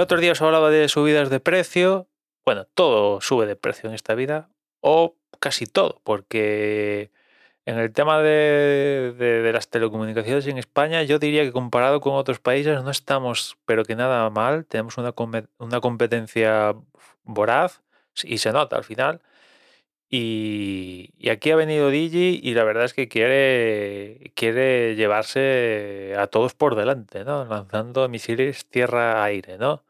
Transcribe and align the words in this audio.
otro 0.00 0.18
día 0.18 0.32
os 0.32 0.42
hablaba 0.42 0.70
de 0.70 0.88
subidas 0.88 1.30
de 1.30 1.40
precio. 1.40 2.08
Bueno, 2.44 2.66
todo 2.74 3.20
sube 3.20 3.46
de 3.46 3.56
precio 3.56 3.88
en 3.88 3.94
esta 3.94 4.14
vida, 4.14 4.50
o 4.80 5.16
casi 5.38 5.66
todo, 5.66 6.00
porque 6.04 7.10
en 7.64 7.78
el 7.78 7.92
tema 7.92 8.20
de, 8.20 9.50
las 9.52 9.68
telecomunicaciones 9.68 10.46
en 10.46 10.58
España, 10.58 11.02
yo 11.02 11.18
diría 11.18 11.44
que 11.44 11.52
comparado 11.52 12.00
con 12.00 12.14
otros 12.14 12.40
países 12.40 12.82
no 12.82 12.90
estamos, 12.90 13.58
pero 13.64 13.84
que 13.84 13.94
nada 13.94 14.28
mal. 14.30 14.66
Tenemos 14.66 14.98
una, 14.98 15.14
una 15.58 15.80
competencia 15.80 16.74
voraz 17.24 17.82
y 18.24 18.38
se 18.38 18.52
nota 18.52 18.76
al 18.76 18.84
final. 18.84 19.20
Y, 20.14 21.10
aquí 21.30 21.52
ha 21.52 21.56
venido 21.56 21.88
Digi 21.88 22.38
y 22.42 22.52
la 22.52 22.64
verdad 22.64 22.84
es 22.84 22.92
que 22.92 23.08
quiere, 23.08 24.30
quiere 24.34 24.94
llevarse 24.94 26.14
a 26.18 26.26
todos 26.26 26.52
por 26.52 26.76
delante, 26.76 27.24
¿no? 27.24 27.46
Lanzando 27.46 28.06
misiles 28.10 28.66
tierra-aire, 28.66 29.56
¿no? 29.56 29.82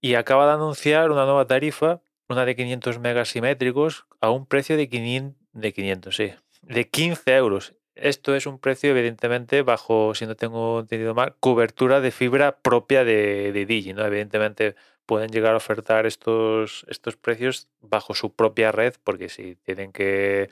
Y 0.00 0.14
acaba 0.14 0.46
de 0.46 0.52
anunciar 0.52 1.10
una 1.10 1.26
nueva 1.26 1.46
tarifa, 1.46 2.00
una 2.30 2.46
de 2.46 2.56
500 2.56 3.00
megas 3.00 3.28
simétricos, 3.28 4.06
a 4.22 4.30
un 4.30 4.46
precio 4.46 4.78
de 4.78 4.88
500, 4.88 5.36
de 5.52 5.72
500, 5.74 6.16
sí, 6.16 6.32
de 6.62 6.88
15 6.88 7.36
euros. 7.36 7.74
Esto 8.00 8.34
es 8.36 8.46
un 8.46 8.58
precio, 8.58 8.90
evidentemente, 8.90 9.62
bajo, 9.62 10.14
si 10.14 10.26
no 10.26 10.36
tengo 10.36 10.80
entendido 10.80 11.14
mal, 11.14 11.34
cobertura 11.40 12.00
de 12.00 12.10
fibra 12.12 12.56
propia 12.60 13.04
de, 13.04 13.52
de 13.52 13.66
Digi, 13.66 13.92
¿no? 13.92 14.04
Evidentemente 14.06 14.76
pueden 15.06 15.30
llegar 15.30 15.54
a 15.54 15.56
ofertar 15.56 16.06
estos, 16.06 16.84
estos 16.88 17.16
precios 17.16 17.68
bajo 17.80 18.14
su 18.14 18.32
propia 18.34 18.70
red, 18.72 18.94
porque 19.04 19.28
si 19.28 19.56
tienen 19.56 19.92
que 19.92 20.48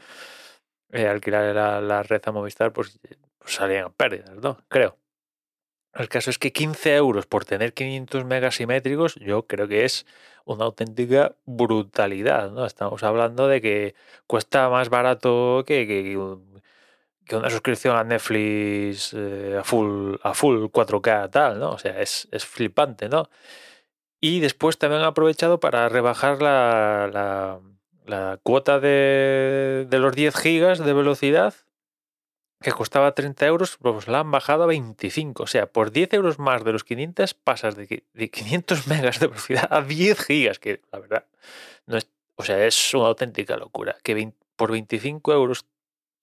eh, 0.92 1.06
alquilar 1.08 1.54
la, 1.54 1.80
la 1.80 2.02
red 2.02 2.22
a 2.26 2.32
Movistar, 2.32 2.72
pues, 2.72 2.98
pues 3.38 3.54
salían 3.54 3.92
pérdidas, 3.92 4.36
¿no? 4.36 4.58
Creo. 4.68 4.98
El 5.94 6.08
caso 6.08 6.30
es 6.30 6.38
que 6.38 6.52
15 6.52 6.94
euros 6.96 7.26
por 7.26 7.44
tener 7.46 7.72
500 7.72 8.24
megas 8.24 8.56
simétricos, 8.56 9.14
yo 9.16 9.46
creo 9.46 9.66
que 9.68 9.84
es 9.84 10.06
una 10.44 10.64
auténtica 10.66 11.34
brutalidad, 11.46 12.50
¿no? 12.50 12.66
Estamos 12.66 13.02
hablando 13.02 13.48
de 13.48 13.60
que 13.62 13.94
cuesta 14.26 14.68
más 14.68 14.90
barato 14.90 15.64
que, 15.66 15.86
que- 15.86 16.18
que 17.26 17.36
un- 17.36 17.42
que 17.42 17.46
una 17.46 17.50
suscripción 17.50 17.96
a 17.96 18.04
Netflix 18.04 19.12
eh, 19.14 19.56
a, 19.60 19.64
full, 19.64 20.16
a 20.22 20.34
full 20.34 20.66
4K 20.70 21.30
tal, 21.30 21.58
¿no? 21.60 21.70
O 21.72 21.78
sea, 21.78 22.00
es, 22.00 22.28
es 22.32 22.44
flipante, 22.46 23.08
¿no? 23.08 23.28
Y 24.20 24.40
después 24.40 24.78
también 24.78 25.02
han 25.02 25.08
aprovechado 25.08 25.60
para 25.60 25.88
rebajar 25.88 26.42
la, 26.42 27.08
la- 27.12 27.60
cuota 28.42 28.78
de, 28.80 29.86
de 29.90 29.98
los 29.98 30.14
10 30.14 30.36
gigas 30.36 30.78
de 30.78 30.92
velocidad 30.92 31.54
que 32.62 32.72
costaba 32.72 33.14
30 33.14 33.46
euros, 33.46 33.76
pues 33.80 34.08
la 34.08 34.20
han 34.20 34.30
bajado 34.30 34.62
a 34.62 34.66
25. 34.66 35.42
O 35.42 35.46
sea, 35.46 35.66
por 35.66 35.90
10 35.92 36.12
euros 36.14 36.38
más 36.38 36.64
de 36.64 36.72
los 36.72 36.84
500 36.84 37.34
pasas 37.34 37.76
de, 37.76 38.04
de 38.14 38.30
500 38.30 38.86
megas 38.86 39.20
de 39.20 39.26
velocidad 39.26 39.68
a 39.70 39.82
10 39.82 40.18
gigas, 40.24 40.58
que 40.58 40.80
la 40.92 40.98
verdad 41.00 41.24
no 41.86 41.96
es, 41.98 42.08
o 42.36 42.44
sea, 42.44 42.64
es 42.66 42.94
una 42.94 43.08
auténtica 43.08 43.56
locura. 43.56 43.96
Que 44.02 44.32
por 44.56 44.72
25 44.72 45.32
euros 45.34 45.66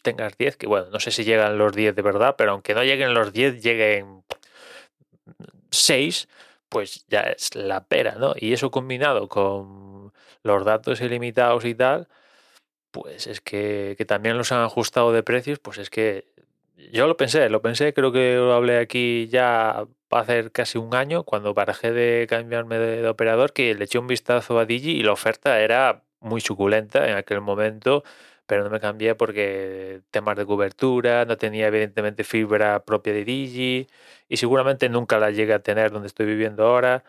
tengas 0.03 0.37
10, 0.37 0.57
que 0.57 0.67
bueno, 0.67 0.87
no 0.91 0.99
sé 0.99 1.11
si 1.11 1.23
llegan 1.23 1.57
los 1.57 1.73
10 1.73 1.95
de 1.95 2.01
verdad, 2.03 2.35
pero 2.37 2.51
aunque 2.51 2.75
no 2.75 2.83
lleguen 2.83 3.13
los 3.15 3.33
10, 3.33 3.63
lleguen 3.63 4.23
6, 5.71 6.27
pues 6.69 7.05
ya 7.07 7.21
es 7.21 7.55
la 7.55 7.85
pera, 7.85 8.15
¿no? 8.15 8.33
Y 8.37 8.53
eso 8.53 8.71
combinado 8.71 9.29
con 9.29 10.13
los 10.43 10.65
datos 10.65 11.01
ilimitados 11.01 11.65
y 11.65 11.75
tal, 11.75 12.07
pues 12.91 13.27
es 13.27 13.41
que, 13.41 13.95
que 13.97 14.05
también 14.05 14.37
los 14.37 14.51
han 14.51 14.61
ajustado 14.61 15.11
de 15.13 15.23
precios, 15.23 15.59
pues 15.59 15.77
es 15.79 15.89
que 15.89 16.27
yo 16.91 17.07
lo 17.07 17.17
pensé, 17.17 17.49
lo 17.49 17.61
pensé, 17.61 17.93
creo 17.93 18.11
que 18.11 18.35
lo 18.35 18.53
hablé 18.53 18.79
aquí 18.79 19.27
ya 19.29 19.85
hacer 20.11 20.51
casi 20.51 20.77
un 20.77 20.95
año, 20.95 21.23
cuando 21.23 21.53
barajé 21.53 21.91
de 21.91 22.27
cambiarme 22.29 22.77
de, 22.77 23.01
de 23.01 23.07
operador, 23.07 23.53
que 23.53 23.73
le 23.75 23.85
eché 23.85 23.97
un 23.99 24.07
vistazo 24.07 24.59
a 24.59 24.65
Digi 24.65 24.91
y 24.91 25.03
la 25.03 25.13
oferta 25.13 25.59
era 25.59 26.03
muy 26.19 26.41
suculenta 26.41 27.09
en 27.09 27.17
aquel 27.17 27.41
momento, 27.41 28.03
pero 28.45 28.63
no 28.63 28.69
me 28.69 28.79
cambié 28.79 29.15
porque 29.15 30.01
temas 30.11 30.37
de 30.37 30.45
cobertura, 30.45 31.25
no 31.25 31.37
tenía 31.37 31.67
evidentemente 31.67 32.23
fibra 32.23 32.83
propia 32.85 33.13
de 33.13 33.25
Digi 33.25 33.87
y 34.29 34.37
seguramente 34.37 34.89
nunca 34.89 35.19
la 35.19 35.31
llegué 35.31 35.53
a 35.53 35.59
tener 35.59 35.91
donde 35.91 36.07
estoy 36.07 36.25
viviendo 36.25 36.65
ahora 36.65 37.03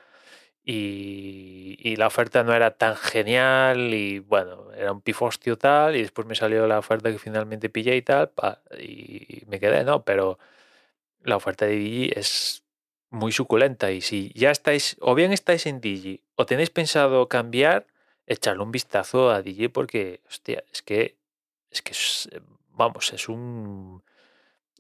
y, 0.65 1.77
y 1.81 1.97
la 1.97 2.07
oferta 2.07 2.43
no 2.45 2.55
era 2.55 2.73
tan 2.73 2.97
genial 2.97 3.95
y 3.95 4.21
bueno, 4.21 4.73
era 4.73 4.93
un 4.93 5.03
pifostio 5.03 5.59
tal 5.59 5.97
y 5.97 6.03
después 6.03 6.27
me 6.27 6.35
salió 6.35 6.67
la 6.67 6.79
oferta 6.79 7.11
que 7.13 7.19
finalmente 7.19 7.69
pillé 7.71 7.97
y 7.97 8.03
tal 8.03 8.33
y 8.81 9.43
me 9.47 9.61
quedé, 9.61 9.85
¿no? 9.85 10.05
Pero 10.05 10.39
la 11.23 11.37
oferta 11.37 11.67
de 11.67 11.73
Digi 11.77 12.13
es 12.15 12.65
muy 13.11 13.33
suculenta 13.33 13.93
y 13.93 14.01
si 14.01 14.33
ya 14.35 14.51
estáis, 14.51 14.97
o 15.01 15.15
bien 15.15 15.33
estáis 15.33 15.67
en 15.67 15.81
Digi 15.81 16.23
o 16.37 16.47
tenéis 16.47 16.71
pensado 16.71 17.29
cambiar, 17.29 17.87
echarle 18.27 18.63
un 18.63 18.73
vistazo 18.73 19.31
a 19.31 19.43
Digi 19.43 19.69
porque, 19.69 20.21
hostia, 20.29 20.65
es 20.73 20.83
que, 20.83 21.17
es 21.75 21.83
que, 21.83 21.93
eh, 22.37 22.41
vamos, 22.73 23.13
es 23.13 23.29
un, 23.29 24.03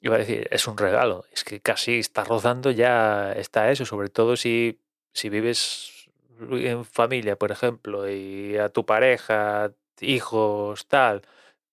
iba 0.00 0.16
a 0.16 0.18
decir, 0.18 0.48
es 0.50 0.66
un 0.66 0.78
regalo, 0.78 1.24
es 1.32 1.44
que 1.44 1.60
casi 1.60 1.98
está 1.98 2.24
rozando 2.24 2.70
ya, 2.70 3.32
está 3.32 3.70
eso, 3.70 3.84
sobre 3.84 4.08
todo 4.08 4.36
si, 4.36 4.80
si 5.12 5.28
vives 5.28 6.08
en 6.40 6.84
familia, 6.84 7.36
por 7.36 7.52
ejemplo, 7.52 8.10
y 8.10 8.56
a 8.56 8.68
tu 8.70 8.86
pareja, 8.86 9.72
hijos, 10.00 10.86
tal, 10.86 11.22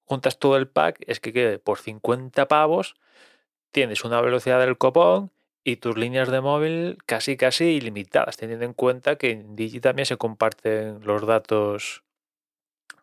juntas 0.05 0.39
todo 0.39 0.57
el 0.57 0.67
pack, 0.67 0.97
es 1.07 1.19
que 1.19 1.33
quede 1.33 1.59
por 1.59 1.79
50 1.79 2.47
pavos 2.47 2.95
tienes 3.71 4.03
una 4.03 4.21
velocidad 4.21 4.59
del 4.59 4.77
copón 4.77 5.31
y 5.63 5.77
tus 5.77 5.97
líneas 5.97 6.29
de 6.29 6.41
móvil 6.41 6.97
casi 7.05 7.37
casi 7.37 7.65
ilimitadas, 7.65 8.37
teniendo 8.37 8.65
en 8.65 8.73
cuenta 8.73 9.15
que 9.15 9.31
en 9.31 9.55
Digi 9.55 9.79
también 9.79 10.05
se 10.05 10.17
comparten 10.17 10.99
los 11.05 11.25
datos, 11.25 12.03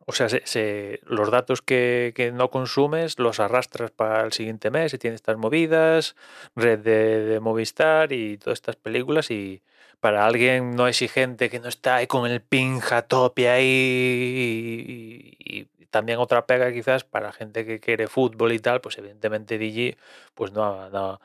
o 0.09 0.13
sea, 0.13 0.29
se- 0.31 1.01
los 1.05 1.31
datos 1.31 1.61
que, 1.61 2.33
no 2.35 2.51
consumes 2.51 3.19
los 3.19 3.41
arrastras 3.41 3.91
para 3.91 4.25
el 4.25 4.33
siguiente 4.33 4.71
mes 4.71 4.95
y 4.95 4.99
tienes 4.99 5.17
estas 5.19 5.37
movidas, 5.37 6.17
red 6.57 6.79
de, 6.79 7.41
Movistar 7.41 8.13
y 8.13 8.39
todas 8.39 8.57
estas 8.57 8.77
películas 8.77 9.31
y 9.31 9.63
para 10.01 10.25
alguien 10.27 10.75
no 10.77 10.89
exigente 10.89 11.51
que 11.51 11.61
no 11.61 11.69
está 11.69 11.97
ahí 11.97 12.07
con 12.07 12.31
el 12.31 12.41
ping 12.41 12.81
a 12.91 13.03
tope 13.03 13.51
ahí 13.51 15.37
y, 15.39 15.69
también 15.91 16.19
otra 16.21 16.47
pega 16.47 16.73
quizás 16.73 17.05
para 17.05 17.33
gente 17.33 17.67
que 17.67 17.81
quiere 17.81 18.09
fútbol 18.09 18.53
y 18.53 18.59
tal, 18.61 18.81
pues 18.81 18.97
evidentemente 18.99 19.59
Digi 19.59 19.97
pues 20.35 20.53
no, 20.53 20.89
no, 20.91 21.21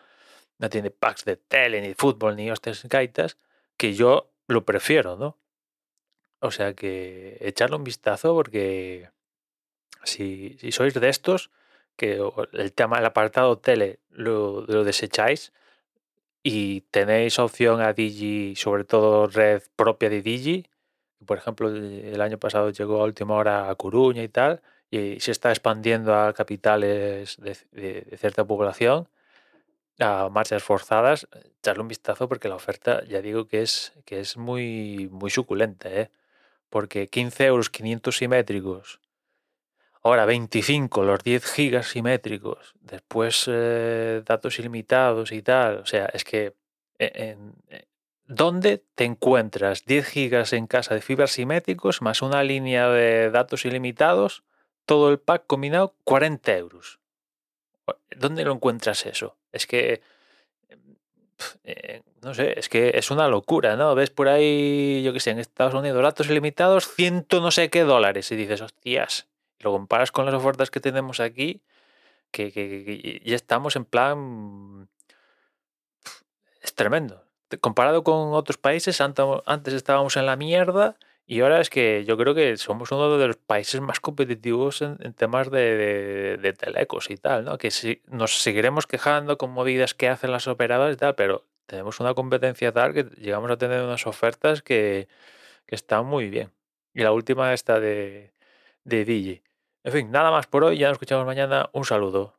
no 0.59 0.69
tiene 0.69 0.91
packs 0.91 1.25
de 1.25 1.37
tele, 1.37 1.81
ni 1.81 1.93
fútbol, 1.93 2.35
ni 2.35 2.51
hostias 2.51 2.83
gaitas, 2.85 3.37
que 3.77 3.93
yo 3.93 4.29
lo 4.47 4.65
prefiero, 4.65 5.15
¿no? 5.17 5.37
O 6.43 6.51
sea 6.51 6.73
que 6.73 7.37
echarle 7.39 7.77
un 7.77 7.85
vistazo 7.85 8.33
porque 8.35 9.09
si, 10.03 10.57
sois 10.71 10.93
de 10.93 11.07
estos, 11.07 11.51
que 11.95 12.19
el 12.51 12.73
tema 12.73 12.97
del 12.97 13.05
apartado 13.05 13.57
tele 13.59 13.99
lo, 14.09 14.65
desecháis 14.83 15.53
y 16.43 16.81
tenéis 16.91 17.39
opción 17.39 17.79
a 17.79 17.93
Digi, 17.93 18.55
sobre 18.57 18.83
todo 18.83 19.27
red 19.27 19.63
propia 19.77 20.09
de 20.09 20.21
Digi, 20.21 20.67
por 21.25 21.37
ejemplo, 21.37 21.69
el 21.69 22.19
año 22.19 22.37
pasado 22.37 22.71
llegó 22.71 23.01
a 23.01 23.05
última 23.05 23.35
hora 23.35 23.69
a 23.69 23.75
Coruña 23.75 24.21
y 24.23 24.27
tal, 24.27 24.61
y 24.91 25.21
se 25.21 25.31
está 25.31 25.49
expandiendo 25.49 26.13
a 26.13 26.33
capitales 26.33 27.37
de 27.39 28.17
cierta 28.17 28.43
población, 28.45 29.07
a 29.99 30.27
marchas 30.29 30.61
forzadas, 30.61 31.25
echarle 31.59 31.83
un 31.83 31.87
vistazo 31.87 32.27
porque 32.27 32.49
la 32.49 32.55
oferta, 32.55 33.01
ya 33.05 33.21
digo 33.21 33.47
que 33.47 33.61
es, 33.61 33.93
que 34.05 34.19
es 34.19 34.35
muy, 34.35 35.07
muy 35.09 35.29
suculenta, 35.29 35.89
¿eh? 35.89 36.11
Porque 36.73 37.05
15 37.07 37.45
euros 37.45 37.69
500 37.69 38.17
simétricos, 38.17 38.99
ahora 40.01 40.25
25 40.25 41.03
los 41.03 41.23
10 41.23 41.45
gigas 41.45 41.89
simétricos, 41.89 42.73
después 42.81 43.43
eh, 43.45 44.23
datos 44.25 44.57
ilimitados 44.57 45.31
y 45.31 45.43
tal, 45.43 45.77
o 45.77 45.85
sea, 45.85 46.07
es 46.07 46.23
que 46.23 46.55
e- 46.97 47.11
en- 47.29 47.53
eh, 47.69 47.85
¿dónde 48.25 48.83
te 48.95 49.03
encuentras 49.03 49.85
10 49.85 50.07
gigas 50.07 50.51
en 50.51 50.65
casa 50.65 50.95
de 50.95 51.01
fibras 51.01 51.29
simétricos 51.33 52.01
más 52.01 52.23
una 52.23 52.41
línea 52.43 52.89
de 52.89 53.29
datos 53.29 53.65
ilimitados, 53.65 54.43
todo 54.87 55.11
el 55.11 55.19
pack 55.19 55.43
combinado, 55.45 55.93
40 56.03 56.57
euros? 56.57 56.99
¿Dónde 58.17 58.45
lo 58.45 58.51
encuentras 58.53 59.05
eso? 59.05 59.37
Es 59.51 59.67
que, 59.67 60.01
eh, 61.63 62.01
no 62.21 62.33
sé, 62.33 62.59
es 62.59 62.69
que 62.69 62.91
es 62.95 63.11
una 63.11 63.27
locura, 63.27 63.75
¿no? 63.75 63.95
Ves 63.95 64.09
por 64.09 64.27
ahí, 64.27 65.01
yo 65.03 65.13
qué 65.13 65.19
sé, 65.19 65.31
en 65.31 65.39
Estados 65.39 65.73
Unidos, 65.73 66.01
datos 66.01 66.29
ilimitados, 66.29 66.87
ciento 66.87 67.41
no 67.41 67.51
sé 67.51 67.69
qué 67.69 67.83
dólares, 67.83 68.31
y 68.31 68.35
dices, 68.35 68.61
hostias, 68.61 69.27
lo 69.59 69.71
comparas 69.71 70.11
con 70.11 70.25
las 70.25 70.35
ofertas 70.35 70.71
que 70.71 70.79
tenemos 70.79 71.19
aquí, 71.19 71.61
que, 72.31 73.21
ya 73.23 73.35
estamos 73.35 73.75
en 73.75 73.85
plan, 73.85 74.89
es 76.61 76.73
tremendo. 76.73 77.23
Comparado 77.61 78.03
con 78.03 78.33
otros 78.33 78.57
países, 78.57 78.99
antes 78.99 79.73
estábamos 79.73 80.17
en 80.17 80.25
la 80.25 80.35
mierda 80.35 80.97
y 81.25 81.39
ahora 81.39 81.61
es 81.61 81.69
que 81.69 82.03
yo 82.05 82.17
creo 82.17 82.35
que 82.35 82.57
somos 82.57 82.91
uno 82.91 83.17
de 83.17 83.27
los 83.27 83.37
países 83.37 83.79
más 83.81 83.99
competitivos 84.01 84.81
en, 84.81 85.13
temas 85.13 85.49
de, 85.49 86.37
de, 86.37 86.53
telecos 86.53 87.09
y 87.09 87.15
tal, 87.17 87.45
¿no? 87.45 87.57
Que 87.57 87.71
si, 87.71 88.01
nos 88.07 88.41
seguiremos 88.41 88.87
quejando 88.87 89.37
con 89.37 89.51
movidas 89.51 89.93
que 89.93 90.09
hacen 90.09 90.31
las 90.31 90.47
operadoras 90.47 90.95
y 90.95 90.97
tal, 90.97 91.15
pero 91.15 91.45
tenemos 91.65 91.99
una 92.01 92.13
competencia 92.13 92.73
tal 92.73 92.93
que 92.93 93.03
llegamos 93.17 93.49
a 93.51 93.57
tener 93.57 93.81
unas 93.83 94.05
ofertas 94.05 94.61
que, 94.61 95.07
que 95.65 95.75
están 95.75 96.05
muy 96.05 96.29
bien. 96.29 96.51
Y 96.93 97.01
la 97.03 97.11
última 97.13 97.53
está 97.53 97.79
de, 97.79 98.33
de 98.83 99.05
DJ. 99.05 99.43
En 99.83 99.91
fin, 99.93 100.11
nada 100.11 100.31
más 100.31 100.47
por 100.47 100.63
hoy, 100.63 100.77
ya 100.77 100.87
nos 100.87 100.95
escuchamos 100.95 101.25
mañana. 101.25 101.69
Un 101.73 101.85
saludo. 101.85 102.35